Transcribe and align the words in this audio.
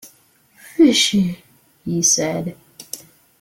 "Fishy," 0.75 1.43
he 1.85 2.01
said. 2.01 2.55